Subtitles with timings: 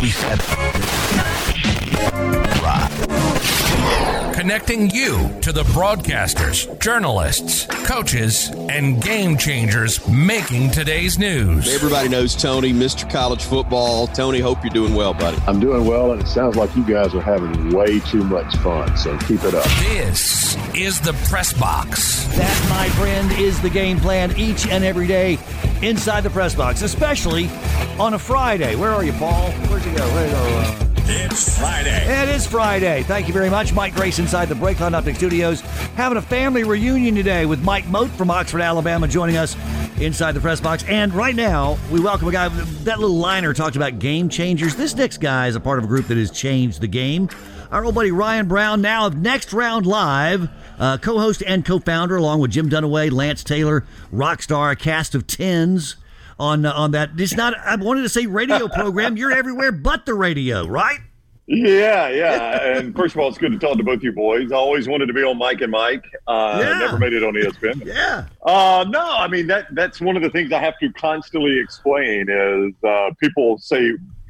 [0.00, 1.37] We said
[4.38, 11.74] Connecting you to the broadcasters, journalists, coaches, and game changers making today's news.
[11.74, 13.10] Everybody knows Tony, Mr.
[13.10, 14.06] College Football.
[14.06, 15.36] Tony, hope you're doing well, buddy.
[15.48, 18.96] I'm doing well, and it sounds like you guys are having way too much fun,
[18.96, 19.64] so keep it up.
[19.80, 22.24] This is the Press Box.
[22.36, 25.36] That, my friend, is the game plan each and every day
[25.82, 27.50] inside the press box, especially
[27.98, 28.76] on a Friday.
[28.76, 29.50] Where are you, Paul?
[29.50, 30.06] Where'd you go?
[30.10, 30.84] Where'd you go?
[30.84, 32.04] Uh, It's Friday.
[32.06, 33.02] It is Friday.
[33.02, 33.72] Thank you very much.
[33.72, 35.62] Mike Grace inside the Breakline Optic Studios.
[35.96, 39.56] Having a family reunion today with Mike Moat from Oxford, Alabama, joining us
[39.98, 40.84] inside the press box.
[40.86, 42.48] And right now, we welcome a guy.
[42.50, 44.76] That little liner talked about game changers.
[44.76, 47.30] This next guy is a part of a group that has changed the game.
[47.70, 51.78] Our old buddy Ryan Brown, now of Next Round Live, uh, co host and co
[51.78, 55.96] founder, along with Jim Dunaway, Lance Taylor, Rockstar, a cast of tens
[56.38, 57.10] on uh, on that.
[57.18, 57.54] It's not.
[57.58, 59.16] I wanted to say radio program.
[59.16, 61.00] You're everywhere but the radio, right?
[61.50, 62.58] Yeah, yeah.
[62.78, 64.52] And first of all, it's good to talk to both you boys.
[64.52, 66.04] I always wanted to be on Mike and Mike.
[66.26, 66.78] Uh, Yeah.
[66.78, 67.84] Never made it on ESPN.
[67.86, 68.26] Yeah.
[68.42, 72.28] Uh, no, I mean that that's one of the things I have to constantly explain
[72.28, 73.80] is uh, people say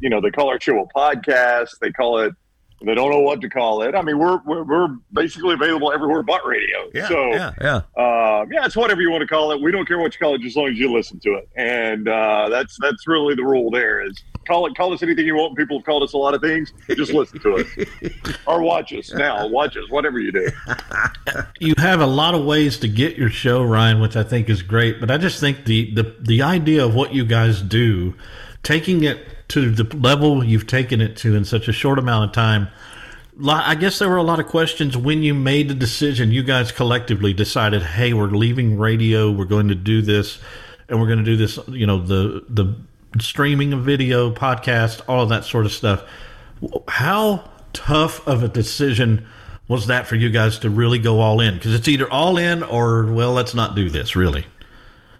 [0.00, 1.70] you know they call our show a podcast.
[1.80, 2.32] They call it.
[2.80, 3.94] They don't know what to call it.
[3.96, 6.88] I mean, we're we're, we're basically available everywhere but radio.
[6.94, 7.08] Yeah.
[7.08, 7.52] so yeah.
[7.60, 7.76] Yeah.
[7.96, 9.60] uh, yeah, it's whatever you want to call it.
[9.60, 11.48] We don't care what you call it, just as long as you listen to it.
[11.56, 13.70] And uh, that's that's really the rule.
[13.70, 15.56] There is call it call us anything you want.
[15.56, 16.72] People have called us a lot of things.
[16.88, 19.48] Just listen to it or watch us now.
[19.48, 20.48] Watch us, whatever you do.
[21.60, 24.62] you have a lot of ways to get your show, Ryan, which I think is
[24.62, 25.00] great.
[25.00, 28.14] But I just think the the, the idea of what you guys do,
[28.62, 32.34] taking it to the level you've taken it to in such a short amount of
[32.34, 32.68] time.
[33.46, 36.32] I guess there were a lot of questions when you made the decision.
[36.32, 39.30] You guys collectively decided, "Hey, we're leaving radio.
[39.30, 40.38] We're going to do this,
[40.88, 42.74] and we're going to do this." You know, the the
[43.20, 46.02] streaming of video, podcast, all of that sort of stuff.
[46.88, 49.24] How tough of a decision
[49.68, 51.54] was that for you guys to really go all in?
[51.54, 54.16] Because it's either all in or well, let's not do this.
[54.16, 54.46] Really,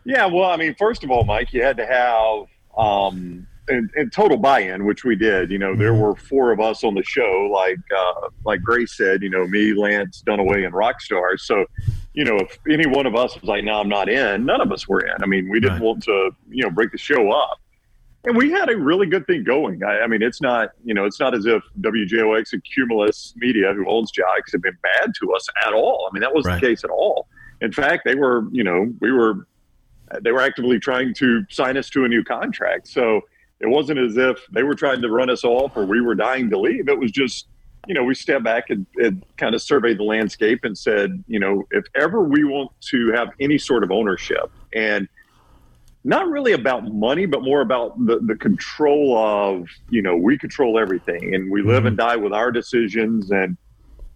[0.05, 4.11] Yeah, well, I mean, first of all, Mike, you had to have um, in, in
[4.11, 5.51] total buy-in, which we did.
[5.51, 9.23] You know, there were four of us on the show, like uh, like Grace said.
[9.23, 11.39] You know, me, Lance, Dunaway, and Rockstar.
[11.39, 11.65] So,
[12.15, 14.73] you know, if any one of us was like, "No, I'm not in," none of
[14.73, 15.23] us were in.
[15.23, 15.83] I mean, we didn't Right.
[15.83, 17.59] want to, you know, break the show up.
[18.25, 19.83] And we had a really good thing going.
[19.85, 23.73] I, I mean, it's not, you know, it's not as if WJOX and Cumulus Media,
[23.73, 26.09] who owns JOX, have been bad to us at all.
[26.11, 26.61] I mean, that wasn't Right.
[26.61, 27.29] the case at all.
[27.61, 29.47] In fact, they were, you know, we were
[30.23, 32.89] they were actively trying to sign us to a new contract.
[32.89, 33.21] So
[33.61, 36.49] it wasn't as if they were trying to run us off or we were dying
[36.51, 36.89] to leave.
[36.89, 37.49] It was just,
[37.87, 41.41] you know, we stepped back and, and kind of surveyed the landscape and said, you
[41.41, 45.09] know, if ever we want to have any sort of ownership and
[46.05, 50.79] not really about money, but more about the, the control of, you know, we control
[50.79, 52.09] everything and we live and mm-hmm.
[52.09, 53.31] die with our decisions.
[53.31, 53.57] And,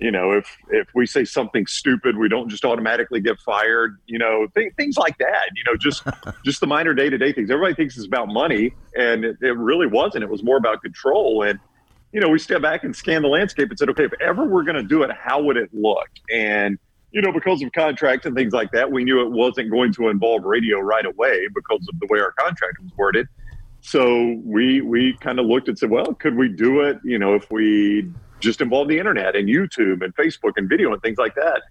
[0.02, 3.98] you know, if if we say something stupid, we don't just automatically get fired.
[4.06, 5.50] You know, th- things like that.
[5.54, 6.02] You know, just
[6.44, 7.50] just the minor day to day things.
[7.50, 10.24] Everybody thinks it's about money, and it, it really wasn't.
[10.24, 11.44] It was more about control.
[11.44, 11.60] And
[12.10, 14.64] you know, we stepped back and scanned the landscape and said, okay, if ever we're
[14.64, 16.08] going to do it, how would it look?
[16.34, 16.78] And
[17.12, 20.08] you know, because of contracts and things like that, we knew it wasn't going to
[20.08, 23.28] involve radio right away because of the way our contract was worded.
[23.82, 26.98] So we we kind of looked and said, well, could we do it?
[27.04, 28.10] You know, if we
[28.42, 31.62] just involved the internet and YouTube and Facebook and video and things like that.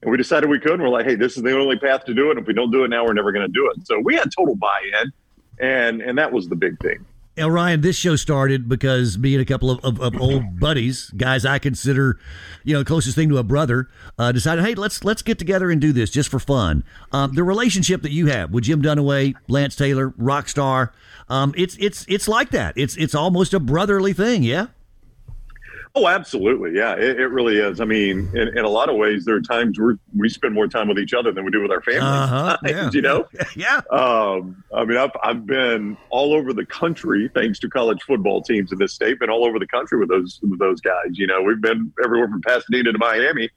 [0.00, 0.72] And we decided we could.
[0.72, 2.38] And we're like, hey, this is the only path to do it.
[2.38, 3.86] If we don't do it now, we're never going to do it.
[3.86, 5.12] So we had total buy-in,
[5.60, 7.04] and and that was the big thing.
[7.34, 11.08] Now, Ryan, this show started because me and a couple of, of, of old buddies,
[11.16, 12.18] guys I consider,
[12.62, 15.80] you know, closest thing to a brother, uh, decided, hey, let's let's get together and
[15.80, 16.84] do this just for fun.
[17.10, 20.90] Um, the relationship that you have with Jim Dunaway, Lance Taylor, Rockstar,
[21.30, 22.74] um, it's it's it's like that.
[22.76, 24.66] It's it's almost a brotherly thing, yeah.
[25.94, 26.72] Oh, absolutely.
[26.74, 27.80] Yeah, it, it really is.
[27.80, 30.66] I mean, in, in a lot of ways, there are times where we spend more
[30.66, 32.02] time with each other than we do with our families.
[32.02, 32.90] Uh-huh, yeah.
[32.92, 33.28] you know?
[33.56, 33.82] yeah.
[33.90, 38.72] Um, I mean, I've, I've been all over the country thanks to college football teams
[38.72, 41.18] in this state, been all over the country with those with those guys.
[41.18, 43.50] You know, we've been everywhere from Pasadena to Miami.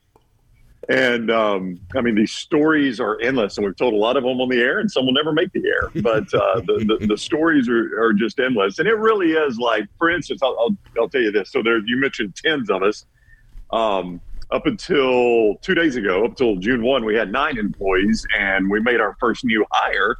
[0.88, 4.40] And um, I mean, these stories are endless, and we've told a lot of them
[4.40, 5.90] on the air, and some will never make the air.
[6.02, 9.84] But uh, the, the the stories are, are just endless, and it really is like,
[9.98, 11.50] for instance, I'll, I'll, I'll tell you this.
[11.50, 13.04] So there, you mentioned tens of us.
[13.72, 14.20] Um,
[14.52, 18.78] up until two days ago, up until June one, we had nine employees, and we
[18.78, 20.16] made our first new hire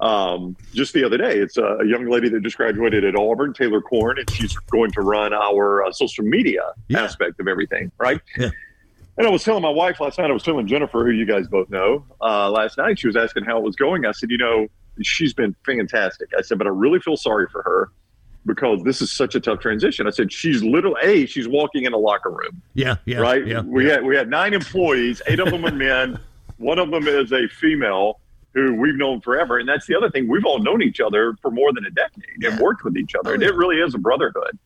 [0.00, 1.38] um, just the other day.
[1.38, 4.90] It's a, a young lady that just graduated at Auburn, Taylor Corn, and she's going
[4.90, 7.02] to run our uh, social media Yeah.
[7.04, 8.20] aspect of everything, right?
[8.36, 8.50] Yeah.
[9.18, 11.48] And I was telling my wife last night, I was telling Jennifer, who you guys
[11.48, 14.04] both know, uh, last night, she was asking how it was going.
[14.04, 14.66] I said, you know,
[15.02, 16.28] she's been fantastic.
[16.36, 17.90] I said, but I really feel sorry for her
[18.44, 20.06] because this is such a tough transition.
[20.06, 22.62] I said, she's little a she's walking in a locker room.
[22.74, 23.46] Yeah, yeah, right.
[23.46, 23.94] Yeah, we yeah.
[23.94, 25.22] had we had nine employees.
[25.26, 26.18] Eight of them are men.
[26.58, 28.20] One of them is a female
[28.56, 29.58] who we've known forever.
[29.58, 30.28] And that's the other thing.
[30.28, 33.30] We've all known each other for more than a decade and worked with each other.
[33.30, 33.48] Oh, and yeah.
[33.48, 34.58] it really is a brotherhood.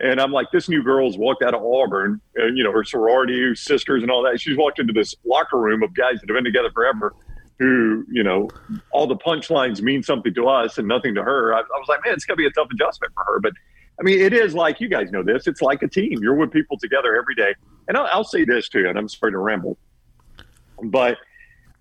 [0.00, 3.54] And I'm like, this new girl's walked out of Auburn, and you know her sorority
[3.54, 4.40] sisters and all that.
[4.40, 7.14] She's walked into this locker room of guys that have been together forever,
[7.58, 8.48] who you know
[8.92, 11.52] all the punchlines mean something to us and nothing to her.
[11.52, 13.40] I, I was like, man, it's gonna be a tough adjustment for her.
[13.40, 13.52] But
[13.98, 15.48] I mean, it is like you guys know this.
[15.48, 16.18] It's like a team.
[16.22, 17.54] You're with people together every day.
[17.88, 19.78] And I'll, I'll say this too, and I'm sorry to ramble,
[20.82, 21.18] but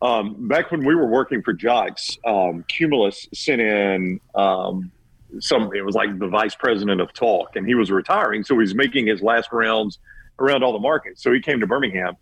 [0.02, 4.92] um, back when we were working for JOX, um, Cumulus sent in um,
[5.40, 5.70] some.
[5.76, 9.08] It was like the vice president of Talk, and he was retiring, so he's making
[9.08, 10.00] his last rounds
[10.40, 11.22] around all the markets.
[11.24, 12.16] So he came to Birmingham,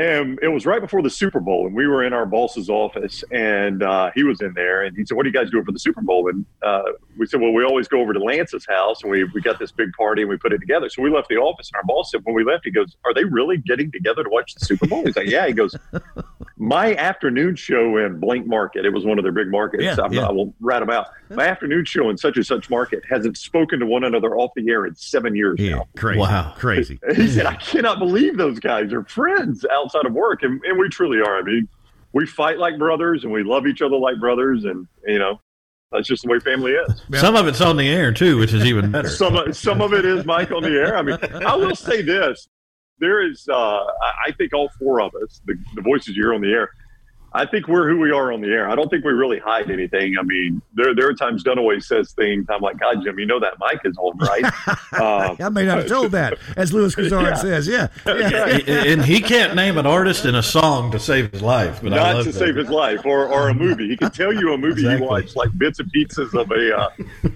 [0.00, 3.22] and it was right before the Super Bowl, and we were in our boss's office,
[3.30, 5.72] and uh, he was in there, and he said, "What are you guys doing for
[5.72, 6.82] the Super Bowl?" And uh,
[7.18, 9.70] we said, "Well, we always go over to Lance's house, and we we got this
[9.72, 12.10] big party, and we put it together." So we left the office, and our boss
[12.10, 14.86] said, when we left, he goes, "Are they really getting together to watch the Super
[14.86, 15.76] Bowl?" He's like, "Yeah." He goes,
[16.56, 19.82] "My afternoon show in Blank Market, it was one of their big markets.
[19.82, 20.26] Yeah, I'm- yeah.
[20.28, 21.08] I will rat them out.
[21.30, 24.68] My afternoon show in such and such market hasn't spoken to one another off the
[24.68, 26.20] air in seven years Yeah, now." crazy.
[26.20, 26.54] Wow.
[26.56, 26.98] Crazy.
[27.20, 30.42] He said, I cannot believe those guys are friends outside of work.
[30.42, 31.38] And, and we truly are.
[31.38, 31.68] I mean,
[32.12, 34.64] we fight like brothers and we love each other like brothers.
[34.64, 35.40] And, you know,
[35.92, 37.02] that's just the way family is.
[37.20, 39.08] Some of it's on the air too, which is even better.
[39.08, 40.96] Some, of- some of it is Mike on the air.
[40.96, 42.48] I mean, I will say this.
[42.98, 43.84] There is, uh, I
[44.26, 46.70] I think all four of us, the, the voices you hear on the air,
[47.32, 48.68] I think we're who we are on the air.
[48.68, 50.16] I don't think we really hide anything.
[50.18, 52.46] I mean, there there are times Dunaway says things.
[52.50, 54.44] I'm like, God, Jim, you know that mic is on, right?
[54.92, 57.34] Uh, I may not have told that, as Louis Kazard Yeah.
[57.34, 57.68] says.
[57.68, 57.86] Yeah.
[58.06, 58.82] yeah.
[58.84, 61.80] and he can't name an artist in a song to save his life.
[61.80, 62.38] But I not love to that.
[62.38, 63.88] save his life or, or a movie.
[63.88, 65.06] He can tell you a movie Exactly.
[65.06, 66.88] he watched, like bits and pieces of a, uh,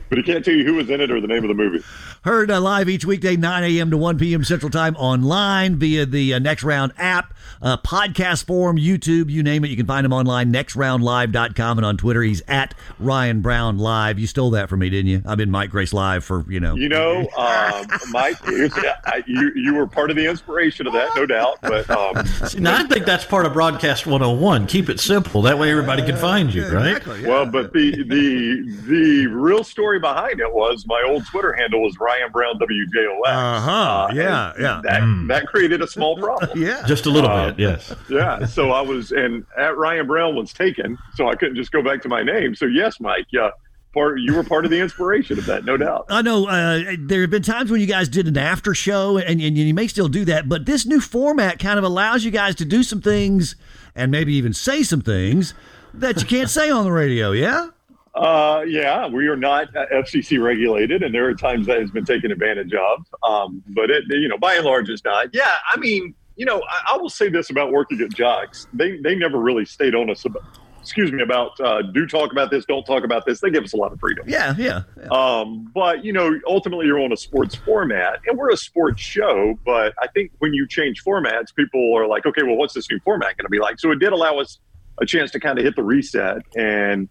[0.08, 1.82] but he can't tell you who was in it or the name of the movie.
[2.22, 3.90] Heard uh, live each weekday, 9 a.m.
[3.92, 4.42] to 1 p.m.
[4.42, 7.32] Central Time online via the uh, Next Round app,
[7.62, 9.68] uh, podcast form, YouTube, you name it.
[9.70, 14.18] You can find him online, nextroundlive.com, and on Twitter, he's at Ryan Brown Live.
[14.18, 15.22] You stole that from me, didn't you?
[15.26, 16.74] I've been Mike Grace Live for, you know.
[16.74, 18.72] You know, um, Mike, here's-
[19.06, 21.58] I, you you were part of the inspiration of that, no doubt.
[21.62, 24.66] But um, See, now, I think that's part of Broadcast 101.
[24.66, 25.42] Keep it simple.
[25.42, 26.88] That way everybody can find you, right?
[26.88, 27.28] Exactly, yeah.
[27.28, 31.98] well, but the the the real story behind it was my old Twitter handle was
[31.98, 33.26] Ryan Brown WJOX.
[33.26, 34.06] Uh-huh.
[34.10, 34.80] and Yeah, yeah.
[34.84, 35.28] That Mm.
[35.28, 36.58] that created a small problem.
[36.64, 36.82] Yeah.
[36.86, 37.94] Just a little Uh, bit, yes.
[38.08, 38.46] yeah.
[38.46, 42.02] So I was, and at Ryan Brown was taken, so I couldn't just go back
[42.02, 42.54] to my name.
[42.54, 43.50] So yes, Mike, yeah,
[43.94, 46.06] part you were part of the inspiration of that, no doubt.
[46.08, 49.40] I know uh, there have been times when you guys did an after show, and,
[49.40, 52.54] and you may still do that, but this new format kind of allows you guys
[52.56, 53.56] to do some things
[53.94, 55.54] and maybe even say some things
[55.94, 57.68] that you can't say on the radio, yeah?
[58.14, 62.04] Uh, yeah, we are not uh, FCC regulated, and there are times that has been
[62.04, 63.04] taken advantage of.
[63.28, 65.28] Um, but it, you know, by and large, it's not.
[65.32, 68.98] Yeah, I mean, you know, I, I will say this about working at JOX: they
[68.98, 70.42] they never really stayed on us about.
[70.80, 73.40] Excuse me about uh, do talk about this, don't talk about this.
[73.40, 74.28] They give us a lot of freedom.
[74.28, 74.82] Yeah, yeah.
[75.00, 75.08] yeah.
[75.08, 79.58] Um, but you know, ultimately, you're on a sports format, and we're a sports show.
[79.64, 83.00] But I think when you change formats, people are like, okay, well, what's this new
[83.00, 83.80] format going to be like?
[83.80, 84.58] So it did allow us
[85.00, 87.08] a chance to kind of hit the reset and.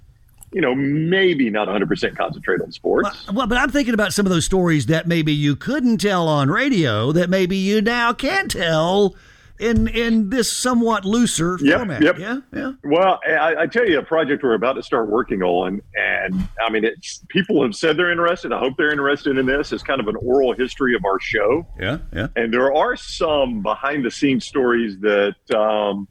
[0.54, 3.28] You know, maybe not 100% concentrate on sports.
[3.34, 6.50] Well, but I'm thinking about some of those stories that maybe you couldn't tell on
[6.50, 9.16] radio that maybe you now can tell
[9.60, 12.02] in in this somewhat looser Yep, format.
[12.02, 12.18] yep.
[12.20, 12.72] Yeah, yeah.
[12.84, 16.70] Well, I, I tell you, a project we're about to start working on, and I
[16.72, 18.52] mean, it's people have said they're interested.
[18.52, 19.72] I hope they're interested in this.
[19.72, 22.28] It's kind of an oral history of our show, Yeah, yeah.
[22.36, 26.08] and there are some behind the scenes stories that um,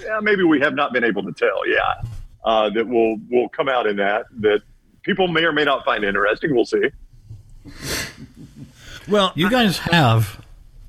[0.00, 1.66] yeah, maybe we have not been able to tell.
[1.68, 1.94] Yeah,
[2.44, 4.60] uh, that will will come out in that that
[5.02, 6.54] people may or may not find interesting.
[6.54, 6.90] We'll see.
[9.08, 10.44] Well, You guys have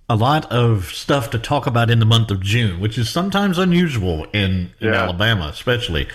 [0.09, 3.57] a lot of stuff to talk about in the month of June, which is sometimes
[3.57, 5.03] unusual in, in Yeah.
[5.03, 6.07] Alabama, especially.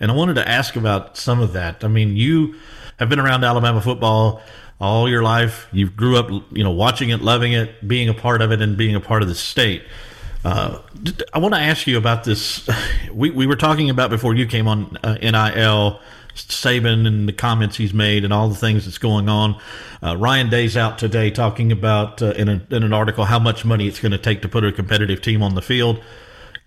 [0.00, 1.82] And I wanted to ask about some of that.
[1.84, 2.56] I mean, you
[2.98, 4.42] have been around Alabama football
[4.78, 5.68] all your life.
[5.72, 8.76] You grew up, you know, watching it, loving it, being a part of it, and
[8.76, 9.82] being a part of the state.
[10.46, 10.80] Uh,
[11.34, 12.68] I want to ask you about this.
[13.12, 16.00] We, we were talking about before you came on uh, NIL,
[16.34, 19.58] Saban and the comments he's made and all the things that's going on.
[20.02, 23.64] Uh, Ryan Day's out today talking about uh, in, a, in an article how much
[23.64, 26.02] money it's going to take to put a competitive team on the field.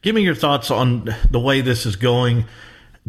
[0.01, 2.45] Give me your thoughts on the way this is going.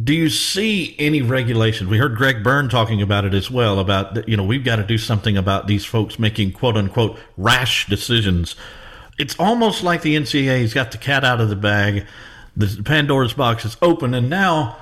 [0.03, 1.89] Do you see any regulation?
[1.89, 3.79] We heard Greg Byrne talking about it as well.
[3.79, 7.87] About you know, we've got to do something about these folks making quote unquote rash
[7.87, 8.55] decisions.
[9.21, 12.07] It's almost like the NCAA's got the cat out of the bag.
[12.57, 14.79] The Pandora's box is open, and now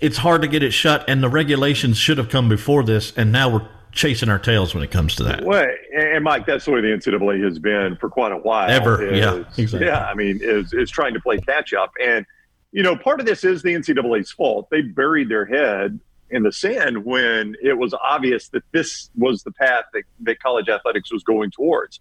[0.00, 1.04] it's hard to get it shut.
[1.08, 4.82] And the regulations should have come before this, and now we're chasing our tails when
[4.82, 5.44] it comes to that.
[5.44, 5.66] Well,
[5.96, 8.68] and Mike, that's the way the NCAA has been for quite a while.
[8.68, 9.86] Ever, is, yeah, exactly.
[9.86, 12.26] Yeah, I mean, is is trying to play catch up, and
[12.72, 14.68] you know, part of this is the NCAA's fault.
[14.70, 15.98] They buried their head
[16.30, 20.68] in the sand when it was obvious that this was the path that, that college
[20.68, 22.00] athletics was going towards.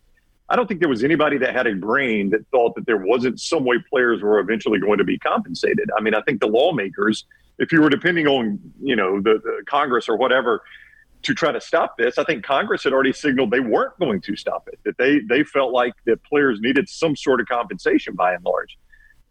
[0.49, 3.39] I don't think there was anybody that had a brain that thought that there wasn't
[3.39, 5.89] some way players were eventually going to be compensated.
[5.97, 7.25] I mean, I think the lawmakers,
[7.59, 10.61] if you were depending on, you know, the, the Congress or whatever
[11.23, 14.35] to try to stop this, I think Congress had already signaled they weren't going to
[14.37, 18.33] stop it, that they, they felt like that players needed some sort of compensation by
[18.33, 18.77] and large.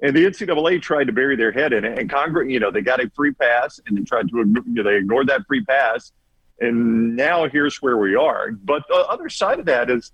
[0.02, 1.98] And the NCAA tried to bury their head in it.
[1.98, 4.82] And Congress, you know, they got a free pass and they tried to, you know,
[4.82, 6.12] they ignored that free pass.
[6.60, 8.50] And now here's where we are.
[8.50, 10.12] But the other side of that is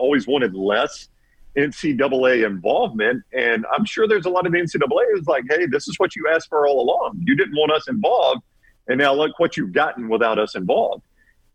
[0.00, 1.08] always wanted less
[1.56, 3.22] NCAA involvement.
[3.32, 6.16] And I'm sure there's a lot of the NCAA is like, hey, this is what
[6.16, 7.22] you asked for all along.
[7.24, 8.42] You didn't want us involved.
[8.88, 11.04] And now look what you've gotten without us involved.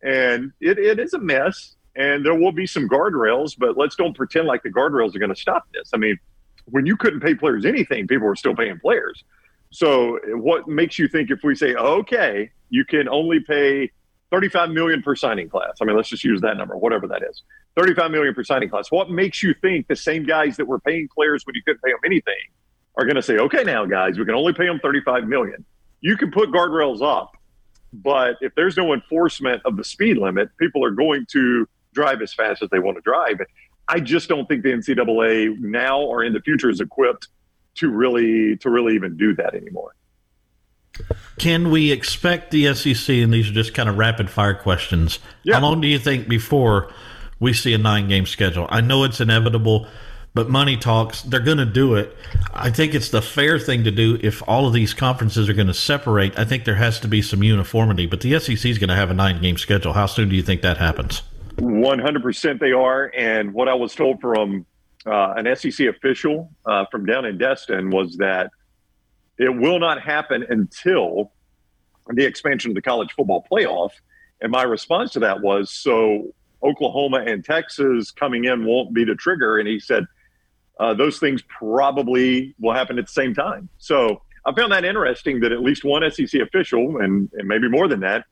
[0.03, 1.75] And it, it is a mess.
[1.95, 5.33] And there will be some guardrails, but let's don't pretend like the guardrails are going
[5.33, 5.91] to stop this.
[5.93, 6.17] I mean,
[6.65, 9.23] when you couldn't pay players anything, people were still paying players.
[9.71, 13.91] So what makes you think if we say, okay, you can only pay
[14.31, 15.77] 35 million per signing class.
[15.81, 17.43] I mean, let's just use that number, whatever that is.
[17.75, 18.91] 35 million per signing class.
[18.91, 21.91] What makes you think the same guys that were paying players when you couldn't pay
[21.91, 22.33] them anything
[22.97, 25.65] are going to say, okay, now guys, we can only pay them 35 million.
[26.01, 27.35] You can put guardrails up,
[27.93, 32.33] but if there's no enforcement of the speed limit, people are going to drive as
[32.33, 33.39] fast as they want to drive.
[33.87, 37.27] I just don't think the NCAA now or in the future is equipped
[37.75, 39.95] to really to really even do that anymore.
[41.37, 45.55] Can we expect the SEC, and these are just kind of rapid fire questions, yeah.
[45.55, 46.89] how long do you think before
[47.45, 48.65] we see a nine game schedule?
[48.69, 49.87] I know it's inevitable,
[50.33, 52.17] but money talks, they're going to do it.
[52.53, 55.67] I think it's the fair thing to do if all of these conferences are going
[55.67, 56.37] to separate.
[56.37, 59.11] I think there has to be some uniformity, but the SEC is going to have
[59.11, 59.93] a nine game schedule.
[59.93, 61.21] How soon do you think that happens?
[61.57, 63.11] 100% they are.
[63.15, 64.65] And what I was told from
[65.05, 68.49] uh, an SEC official uh, from down in Destin was that
[69.37, 71.31] it will not happen until
[72.09, 73.91] the expansion of the college football playoff.
[74.41, 76.33] And my response to that was so
[76.65, 79.59] Oklahoma and Texas coming in won't be the trigger.
[79.59, 80.05] And he said,
[80.79, 83.69] uh, those things probably will happen at the same time.
[83.77, 87.87] So I found that interesting that at least one SEC official, and, and maybe more
[87.87, 88.25] than that,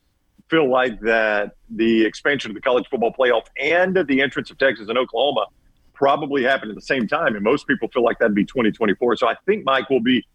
[0.50, 4.90] feel like that the expansion of the college football playoff and the entrance of Texas
[4.90, 5.46] and Oklahoma
[5.94, 7.36] probably happened at the same time.
[7.36, 9.16] And most people feel like that'd be 2024.
[9.18, 10.26] So I think Mike will be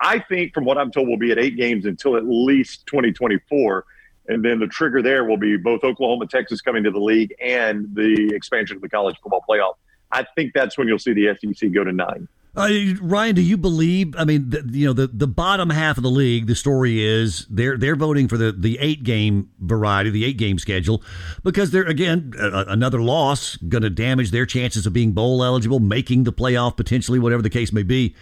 [0.00, 3.84] I think, from what I'm told, we'll be at eight games until at least 2024.
[4.28, 7.94] And then the trigger there will be both Oklahoma, Texas coming to the league and
[7.94, 9.74] the expansion of the college football playoff.
[10.12, 12.28] I think that's when you'll see the SEC go to nine.
[12.56, 12.68] Uh,
[13.02, 14.14] Ryan, do you believe?
[14.16, 16.46] I mean, the, you know, the, the bottom half of the league.
[16.46, 20.60] The story is they're they're voting for the, the eight game variety, the eight game
[20.60, 21.02] schedule,
[21.42, 25.80] because they're again a, another loss going to damage their chances of being bowl eligible,
[25.80, 28.14] making the playoff potentially, whatever the case may be.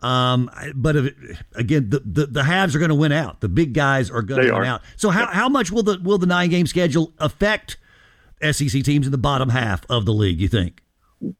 [0.00, 3.40] Um, but if, again, the, the, the haves are going to win out.
[3.40, 4.82] The big guys are going to win out.
[4.96, 7.76] So how, how much will the will the nine game schedule affect
[8.40, 10.40] SEC teams in the bottom half of the league?
[10.40, 10.82] You think?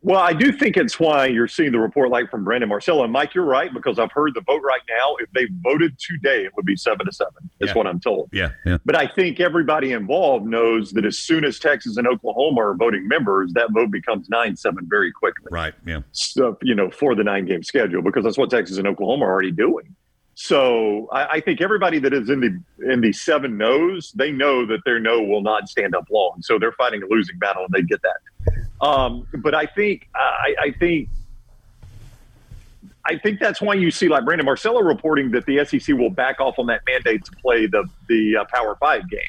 [0.00, 3.04] Well, I do think it's why you're seeing the report like from Brandon Marcello.
[3.04, 5.16] And Mike, you're right, because I've heard the vote right now.
[5.20, 7.74] If they voted today, it would be seven to seven, is yeah.
[7.74, 8.28] what I'm told.
[8.32, 8.78] Yeah, yeah.
[8.84, 13.06] But I think everybody involved knows that as soon as Texas and Oklahoma are voting
[13.06, 15.46] members, that vote becomes nine seven very quickly.
[15.50, 15.74] Right.
[15.86, 16.00] Yeah.
[16.10, 19.32] So, you know, for the nine game schedule, because that's what Texas and Oklahoma are
[19.32, 19.94] already doing.
[20.40, 24.64] So I, I, think everybody that is in the in the seven knows they know
[24.66, 26.36] that their no will not stand up long.
[26.42, 28.67] So they're fighting a losing battle, and they get that.
[28.80, 31.08] Um, but I think I, I, think
[33.04, 36.40] I think that's why you see like Brandon Marcello reporting that the SEC will back
[36.40, 39.20] off on that mandate to play the the uh, Power Five game.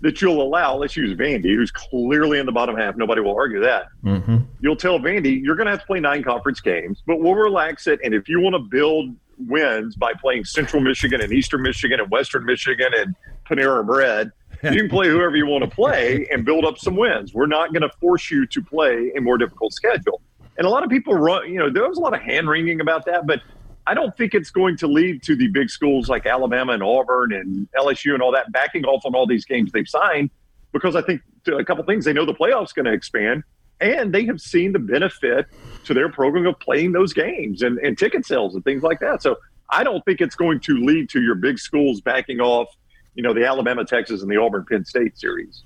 [0.00, 0.76] That you'll allow.
[0.76, 2.96] Let's use Vandy, who's clearly in the bottom half.
[2.96, 3.88] Nobody will argue that.
[4.04, 4.38] Mm-hmm.
[4.60, 7.88] You'll tell Vandy you're going to have to play nine conference games, but we'll relax
[7.88, 7.98] it.
[8.04, 9.16] And if you want to build
[9.46, 13.14] wins by playing Central Michigan and Eastern Michigan and Western Michigan and
[13.48, 14.32] Panera Bread.
[14.62, 17.32] You can play whoever you want to play and build up some wins.
[17.32, 20.20] We're not going to force you to play a more difficult schedule.
[20.56, 22.80] And a lot of people run, you know, there was a lot of hand wringing
[22.80, 23.40] about that, but
[23.86, 27.32] I don't think it's going to lead to the big schools like Alabama and Auburn
[27.32, 30.30] and LSU and all that backing off on all these games they've signed
[30.72, 33.44] because I think a couple things they know the playoffs going to expand
[33.80, 35.46] and they have seen the benefit
[35.84, 39.22] to their program of playing those games and, and ticket sales and things like that.
[39.22, 39.36] So
[39.70, 42.68] I don't think it's going to lead to your big schools backing off,
[43.18, 45.64] you know, the Alabama, Texas, and the Auburn Penn State series.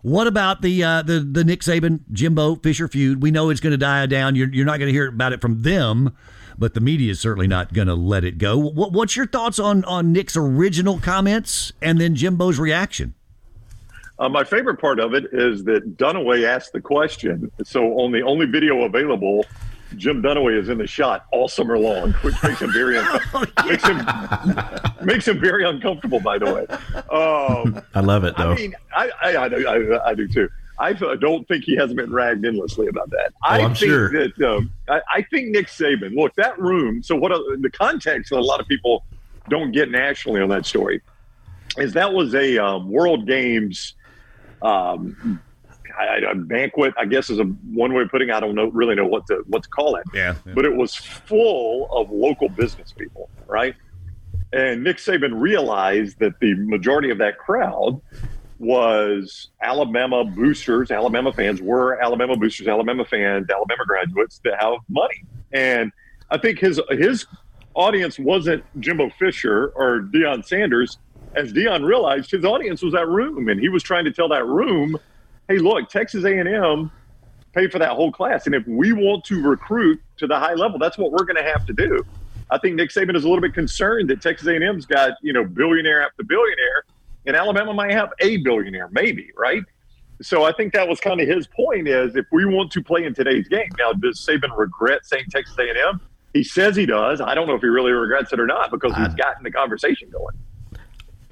[0.00, 3.22] What about the uh, the the Nick Saban Jimbo Fisher feud?
[3.22, 4.36] We know it's going to die down.
[4.36, 6.16] You're you're not going to hear about it from them,
[6.56, 8.56] but the media is certainly not going to let it go.
[8.56, 13.12] What, what's your thoughts on on Nick's original comments and then Jimbo's reaction?
[14.18, 17.50] Uh, my favorite part of it is that Dunaway asked the question.
[17.64, 19.44] So on the only video available,
[19.96, 22.96] Jim Dunaway is in the shot all summer long, which makes him very
[23.34, 24.06] Oh, makes him
[25.06, 26.20] makes him very uncomfortable.
[26.20, 26.66] By the way,
[27.10, 28.52] um, I love it though.
[28.52, 30.48] I mean, I I, I, do- I, I do too.
[30.78, 33.32] I f- don't think he hasn't been ragged endlessly about that.
[33.44, 34.10] I Oh, I'm think sure.
[34.10, 36.16] that um, I, I think Nick Saban.
[36.16, 37.00] Look, that room.
[37.02, 37.30] So what?
[37.30, 39.04] uh, The context that a lot of people
[39.48, 41.00] don't get nationally on that story
[41.78, 43.94] is that was a um, World Games
[44.62, 45.40] um,
[45.98, 46.94] I, a banquet.
[46.98, 48.28] I guess is a one way of putting.
[48.30, 48.34] it.
[48.34, 50.34] I don't know really know what to what to call it Yeah.
[50.54, 53.74] but it was full of local business people, right?
[54.52, 58.00] And Nick Saban realized that the majority of that crowd
[58.58, 65.24] was Alabama boosters, Alabama fans were Alabama boosters, Alabama fans, Alabama graduates that have money.
[65.52, 65.92] And
[66.30, 67.26] I think his his
[67.74, 70.98] audience wasn't Jimbo Fisher or Deion Sanders.
[71.34, 74.46] As Deion realized, his audience was that room, and he was trying to tell that
[74.46, 74.96] room,
[75.48, 76.90] "Hey, look, Texas A&M
[77.54, 78.46] paid for that whole class.
[78.46, 81.44] And if we want to recruit to the high level, that's what we're going to
[81.44, 82.04] have to do.
[82.50, 85.44] I think Nick Saban is a little bit concerned that Texas A&M's got you know
[85.44, 86.84] billionaire after billionaire,
[87.26, 89.62] and Alabama might have a billionaire, maybe right.
[90.22, 93.04] So I think that was kind of his point: is if we want to play
[93.04, 93.70] in today's game.
[93.78, 96.00] Now, does Saban regret saying Texas A&M?
[96.34, 97.20] He says he does.
[97.20, 100.10] I don't know if he really regrets it or not because he's gotten the conversation
[100.10, 100.34] going.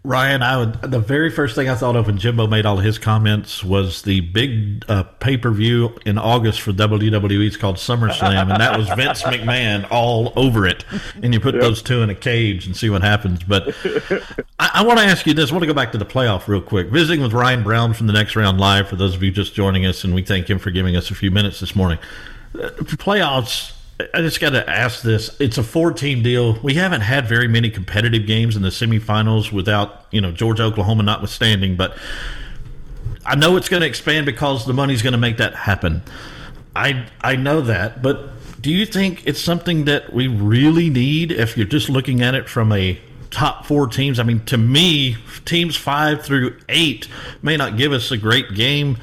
[0.05, 0.83] Ryan, I would.
[0.83, 4.03] The very first thing I thought of when Jimbo made all of his comments was
[4.03, 7.47] the big uh, pay per view in August for WWE.
[7.47, 10.85] It's called SummerSlam, and that was Vince McMahon all over it.
[11.23, 13.45] And you put those two in a cage and see what happens.
[13.45, 13.77] But
[14.59, 15.51] I, I want to ask you this.
[15.51, 16.89] I want to go back to the playoff real quick.
[16.89, 18.89] Visiting with Ryan Brown from the Next Round Live.
[18.89, 21.15] For those of you just joining us, and we thank him for giving us a
[21.15, 21.99] few minutes this morning.
[22.57, 23.73] Uh, playoffs.
[24.15, 25.35] I just got to ask this.
[25.41, 26.59] It's a four team deal.
[26.63, 31.03] We haven't had very many competitive games in the semifinals without, you know, Georgia, Oklahoma
[31.03, 31.97] notwithstanding, but
[33.25, 36.03] I know it's going to expand because the money's going to make that happen.
[36.75, 41.57] I I know that, but do you think it's something that we really need if
[41.57, 42.99] you're just looking at it from a
[43.31, 44.19] top four teams?
[44.19, 47.09] I mean, to me, teams five through eight
[47.43, 48.99] may not give us a great game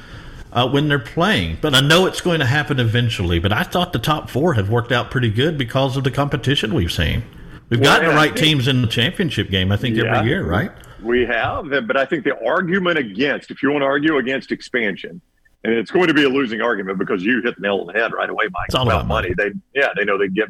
[0.52, 3.38] uh, when they're playing, but I know it's going to happen eventually.
[3.38, 6.74] But I thought the top four have worked out pretty good because of the competition
[6.74, 7.22] we've seen.
[7.68, 10.16] We've Well, gotten the right think- teams in the championship game, I think, Yeah.
[10.18, 10.72] every year, right?
[11.02, 15.20] We have, but I think the argument against, if you want to argue against expansion,
[15.62, 17.92] and it's going to be a losing argument because you hit the nail on the
[17.92, 18.64] head right away, Mike.
[18.66, 19.32] It's all about money.
[19.36, 20.48] They, yeah, they know they get,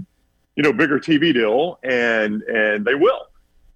[0.57, 3.27] you know, bigger TV deal, and and they will.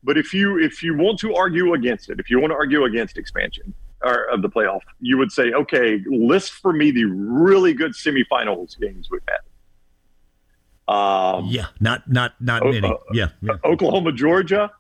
[0.03, 2.85] But if you if you want to argue against it, if you want to argue
[2.85, 7.73] against expansion or of the playoff, you would say, okay, list for me the really
[7.73, 10.95] good semifinals games we've had.
[10.95, 11.67] Um, Yeah.
[11.81, 12.87] Not not not Oh, many.
[12.89, 13.29] uh, yeah.
[13.41, 13.55] yeah.
[13.65, 14.71] Oklahoma, Georgia.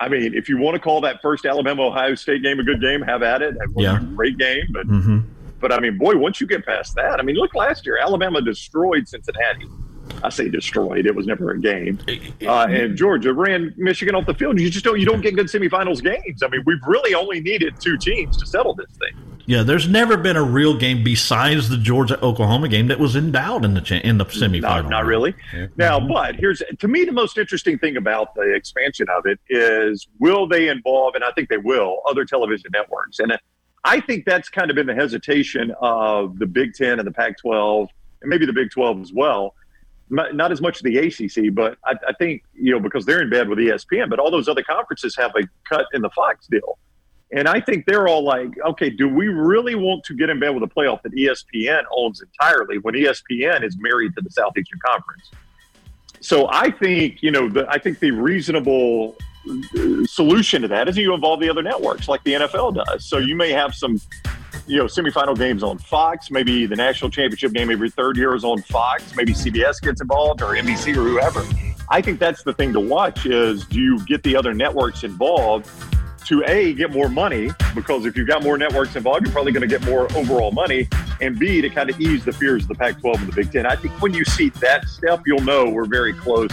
[0.00, 2.80] I mean, if you want to call that first Alabama Ohio State game a good
[2.80, 3.54] game, have at it.
[3.58, 3.98] That was Yeah.
[3.98, 5.18] a great game, but Mm-hmm.
[5.60, 8.40] but I mean, boy, once you get past that, I mean, look last year, Alabama
[8.40, 9.66] destroyed Cincinnati.
[10.22, 11.98] I say destroyed; it was never a game.
[12.42, 14.60] Uh, and Georgia ran Michigan off the field.
[14.60, 16.42] You just don't you don't get good semifinals games.
[16.42, 19.28] I mean, we've really only needed two teams to settle this thing.
[19.46, 23.32] Yeah, there's never been a real game besides the Georgia Oklahoma game that was in
[23.32, 24.60] doubt in the cha- in the semifinal.
[24.60, 25.34] Not, not really.
[25.76, 30.06] Now, but here's to me the most interesting thing about the expansion of it is
[30.18, 33.20] will they involve, and I think they will, other television networks.
[33.20, 33.38] And
[33.84, 37.38] I think that's kind of been the hesitation of the Big Ten and the Pac
[37.38, 37.88] 12,
[38.20, 39.54] and maybe the Big 12 as well.
[40.10, 43.48] Not as much the ACC, but I, I think, you know, because they're in bed
[43.48, 46.78] with ESPN, but all those other conferences have a cut in the Fox deal.
[47.30, 50.50] And I think they're all like, okay, do we really want to get in bed
[50.50, 55.30] with a playoff that ESPN owns entirely when ESPN is married to the Southeastern Conference?
[56.20, 59.14] So I think, you know, the, I think the reasonable
[59.48, 63.04] uh, solution to that is you involve the other networks like the NFL does.
[63.04, 64.00] So you may have some,
[64.68, 66.30] you know, semifinal games on Fox.
[66.30, 69.16] Maybe the national championship game every third year is on Fox.
[69.16, 71.42] Maybe CBS gets involved or NBC or whoever.
[71.88, 75.70] I think that's the thing to watch is do you get the other networks involved
[76.26, 79.66] to A, get more money, because if you've got more networks involved, you're probably going
[79.66, 80.86] to get more overall money,
[81.22, 83.50] and B, to kind of ease the fears of the Pac 12 and the Big
[83.50, 83.64] Ten.
[83.64, 86.50] I think when you see that step, you'll know we're very close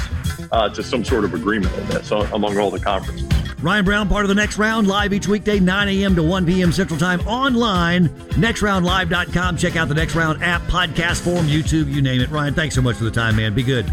[0.53, 3.44] uh, to some sort of agreement on this among all the conferences.
[3.65, 6.13] Ryan Brown, part of the next round, live each weekday, 9 a.m.
[6.17, 6.71] to 1 p.m.
[6.71, 9.57] Central Time, online, nextroundlive.com.
[9.57, 12.29] Check out the Next Round app, podcast form, YouTube, you name it.
[12.29, 13.55] Ryan, thanks so much for the time, man.
[13.55, 13.89] Be good.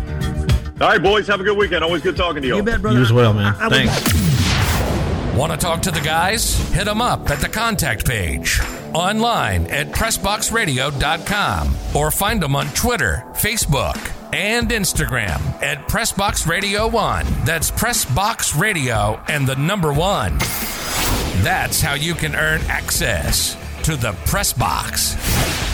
[0.78, 1.82] All right, boys, have a good weekend.
[1.82, 2.56] Always good talking to you.
[2.56, 2.98] You bet, brother.
[2.98, 3.54] You as well, man.
[3.58, 5.34] I- I would- Thanks.
[5.34, 6.54] Want to talk to the guys?
[6.72, 8.60] Hit them up at the contact page,
[8.92, 13.96] online at PressBoxRadio.com, or find them on Twitter, Facebook,
[14.32, 17.26] and Instagram at PressBox Radio 1.
[17.44, 20.38] That's PressBox Radio and the number one.
[21.42, 25.71] That's how you can earn access to the press box.